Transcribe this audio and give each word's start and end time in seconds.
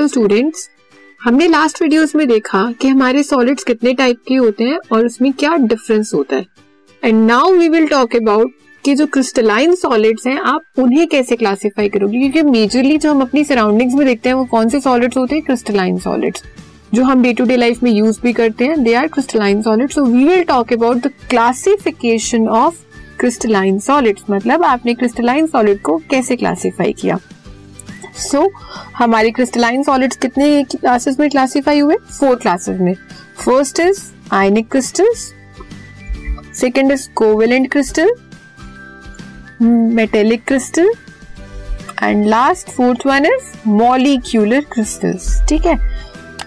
Students 0.00 0.68
हमने 1.24 1.46
last 1.48 1.82
videos 1.82 2.14
में 2.16 2.28
देखा 2.28 2.72
कि 2.80 2.88
हमारे 2.88 3.22
सॉलिड्स 3.22 3.64
कितने 3.64 3.92
टाइप 3.94 4.16
के 4.28 4.34
होते 4.34 4.64
हैं 4.64 4.78
और 4.92 5.06
उसमें 5.06 5.32
क्या 5.32 5.56
डिफरेंस 5.56 6.10
होता 6.14 6.36
है। 6.36 6.46
And 7.04 7.26
now 7.26 7.52
we 7.52 7.68
will 7.68 7.86
talk 7.86 8.16
about 8.16 8.52
कि 8.84 8.94
जो 8.94 9.06
क्रिस्टलाइन 9.06 9.74
सॉलिड्स 9.74 10.26
हैं, 10.26 10.38
आप 10.38 10.60
उन्हें 10.78 11.06
कैसे 11.06 11.36
क्लासिफाई 11.36 11.88
करोगे? 11.88 12.18
क्योंकि 12.18 12.42
मेजरली 12.42 12.98
जो 12.98 13.10
हम 13.10 13.20
अपनी 13.22 13.44
सराउंडिंग्स 13.44 13.94
में 13.94 14.06
देखते 14.06 14.28
हैं, 14.28 14.36
वो 14.36 14.44
कौन 14.44 14.68
से 14.68 14.80
सॉलिड्स 14.80 15.16
होते 15.16 15.34
हैं? 15.34 15.44
क्रिस्टलाइन 15.44 15.98
सॉलिड्स 15.98 16.42
जो 16.94 17.02
हम 17.02 17.22
डे 17.22 17.32
टू 17.32 17.44
डे 17.44 17.56
लाइफ 17.56 17.82
में 17.82 17.90
यूज़ 17.90 18.20
भी 18.22 18.32
करते 18.32 18.64
हैं 18.64 18.82
they 18.84 18.94
are 18.94 19.06
crystalline 19.08 19.62
solids 19.62 19.94
so 19.94 20.04
we 20.04 20.24
will 20.24 20.42
talk 20.44 20.72
about 20.72 20.96
the 20.96 21.10
classification 21.30 22.48
of 22.48 22.74
crystalline 23.20 23.78
solids 23.78 24.22
मतलब 24.30 24.64
आपने 24.64 24.94
क्रिस्टलाइन 24.94 25.46
सॉलिड 25.46 25.80
को 25.80 25.96
कैसे 26.10 26.36
क्लासिफाई 26.36 26.92
किया? 26.92 27.18
सो 28.22 28.38
so, 28.38 28.48
हमारे 28.96 29.30
क्रिस्टलाइन 29.30 29.82
सॉलिड्स 29.82 30.16
कितने 30.16 30.62
क्लासेस 30.70 31.18
में 31.20 31.28
क्लासिफाई 31.30 31.78
हुए? 31.78 31.96
फोर 32.18 32.36
क्लासेस 32.36 32.80
में। 32.80 32.94
First 33.44 33.80
is 33.80 34.00
ionic 34.32 34.70
crystals 34.70 35.32
second 36.60 36.92
is 36.92 37.08
covalent 37.16 37.70
crystal 37.72 38.12
metallic 39.62 40.44
crystal 40.46 40.92
and 42.02 42.26
last 42.26 42.70
fourth 42.70 43.06
one 43.06 43.26
is 43.26 43.68
molecular 43.68 44.60
crystals 44.72 45.40
ठीक 45.48 45.66
है? 45.66 45.76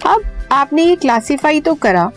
अब 0.05 0.21
आपने 0.51 0.83
ये 0.83 0.95
क्लासिफाई 0.95 1.61
तो 1.61 1.73
करा 1.73 2.09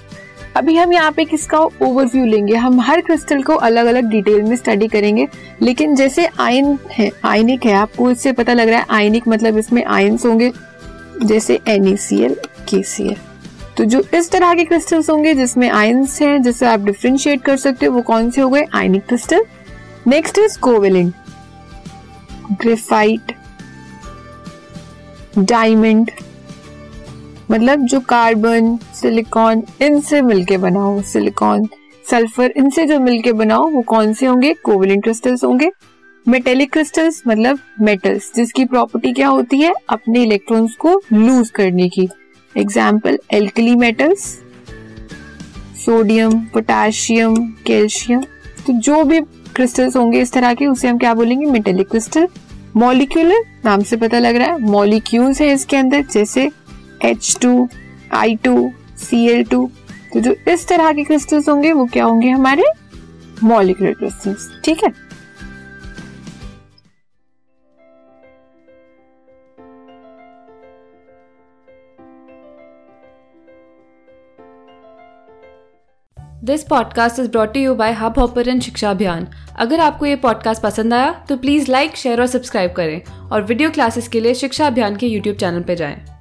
अभी 0.56 0.76
हम 0.76 0.92
यहाँ 0.92 1.12
पे 1.12 1.24
किसका 1.24 1.58
ओवरव्यू 1.58 2.24
लेंगे? 2.24 2.54
हम 2.54 2.80
हर 2.80 3.00
क्रिस्टल 3.00 3.42
को 3.42 3.54
अलग 3.54 3.86
अलग 3.86 4.04
डिटेल 4.04 4.42
में 4.42 4.56
स्टडी 4.56 4.88
करेंगे। 4.88 5.26
लेकिन 5.62 5.94
जैसे 5.94 6.28
आयन 6.40 6.78
है 6.90 7.10
आयनिक 7.24 7.66
है 7.66 7.72
आपको 7.72 8.10
इससे 8.10 8.32
पता 8.32 8.52
लग 8.52 8.68
रहा 8.68 8.78
है 8.78 8.86
आयनिक 8.90 9.28
मतलब 9.28 9.58
इसमें 9.58 9.84
आयन्स 9.84 10.26
होंगे 10.26 10.52
जैसे 11.22 11.58
NaCl, 11.68 12.34
KCl 12.68 13.16
तो 13.76 13.84
जो 13.84 14.02
इस 14.14 14.30
तरह 14.30 14.54
के 14.54 14.64
क्रिस्टल्स 14.64 15.10
होंगे 15.10 15.34
जिसमें 15.34 15.70
आयन्स 15.70 16.20
हैं 16.22 16.42
जिसे 16.42 16.66
आप 16.66 16.80
डिफ्रेंशिएट 16.80 17.42
कर 17.42 17.56
सकते 17.56 17.86
हो 17.86 17.92
वो 17.92 18.02
कौन 18.02 18.30
से 18.30 18.40
हो 18.40 18.48
गए? 18.50 18.64
Ionic 18.74 19.06
crystal 19.06 19.44
next 20.06 20.38
is 20.38 20.58
covalent 20.58 21.14
graphite 22.52 23.32
diamond 25.38 26.10
मतलब 27.48 27.84
जो 27.84 28.00
कार्बन 28.08 28.76
सिलिकॉन 28.94 29.62
इनसे 29.82 30.22
मिलके 30.22 30.56
बना 30.58 30.80
हो 30.80 31.02
सिलिकॉन 31.04 31.68
सल्फ़र 32.04 32.52
इनसे 32.56 32.84
जो 32.86 32.98
मिलके 33.00 33.32
बना 33.34 33.54
हो 33.54 33.68
वो 33.68 33.82
कौन 33.84 34.12
से 34.12 34.26
होंगे? 34.26 34.52
कोवलेंट 34.54 35.02
क्रिस्टल्स 35.02 35.44
होंगे। 35.44 35.70
मेटेलिक 36.26 36.72
क्रिस्टल्स 36.72 37.22
मतलब 37.28 37.58
मेटल्स 37.80 38.30
जिसकी 38.34 38.64
प्रॉपर्टी 38.64 39.12
क्या 39.12 39.28
होती 39.28 39.60
है? 39.60 39.72
अपने 39.90 40.22
इलेक्ट्रॉन्स 40.22 40.74
को 40.76 41.00
लूज 41.12 41.50
करने 41.50 41.88
की। 41.88 42.08
Example 42.54 43.18
alkali 43.32 43.74
metals 43.76 44.24
sodium 45.84 46.38
potassium 46.54 47.36
calcium 47.66 48.22
तो 48.66 48.72
जो 48.80 49.02
भी 49.04 49.20
क्रिस्टल्स 49.20 49.96
होंगे 49.96 50.20
इस 50.20 50.32
तरह 50.32 50.54
के, 50.54 50.66
उसे 50.66 50.88
हम 50.88 50.98
क्या 50.98 51.12
बोलेंगे? 51.14 51.46
मेटेलिक 51.46 51.88
क्रिस्टल 51.88 52.28
मॉलिक्यूलर 52.76 53.44
नाम 53.64 53.82
से 53.82 53.96
पता 53.96 54.18
लग 54.18 54.36
रहा 54.36 54.46
है। 54.46 54.58
मॉलिक्यूल्स 54.62 55.40
है 55.40 55.52
इसके 55.52 55.76
अंदर, 55.76 56.02
जैसे 56.04 56.48
H 57.04 57.36
two 57.42 57.68
I 58.14 58.36
two 58.36 58.70
C 58.98 59.26
L 59.28 59.44
two 59.44 59.70
तो 60.14 60.20
जो 60.20 60.34
इस 60.48 60.66
तरह 60.68 60.92
के 60.92 61.04
क्रिस्टल्स 61.04 61.48
होंगे, 61.48 61.72
वो 61.72 61.86
क्या 61.86 62.04
होंगे 62.04 62.30
हमारे? 62.30 62.64
मॉलिकुलर 63.44 63.92
क्रिस्टल्स 63.92 64.48
ठीक 64.64 64.84
है? 64.84 64.92
This 76.44 76.62
podcast 76.62 77.18
is 77.18 77.30
brought 77.30 77.56
you 77.56 77.74
by 77.74 77.92
Hubhopper 78.18 78.48
and 78.48 78.60
Shiksha 78.62 78.90
Abhiyan 78.90 79.26
अगर 79.58 79.80
आपको 79.80 80.06
ये 80.06 80.16
पॉडकास्ट 80.16 80.62
पसंद 80.62 80.94
आया 80.94 81.12
तो 81.28 81.36
प्लीज़ 81.36 81.70
लाइक 81.70 81.96
शेयर 81.96 82.20
और 82.20 82.26
सब्सक्राइब 82.26 82.72
करें। 82.72 83.02
और 83.30 83.42
वीडियो 83.42 83.70
क्लासेस 83.70 84.08
के 84.08 84.20
लिए 84.20 84.34
शिक्षा 84.34 84.66
अभियान 84.66 84.96
के 84.96 85.06
यूट्यूब 85.06 85.36
चैनल 85.36 85.62
पर 85.62 85.74
जाएँ। 85.74 86.17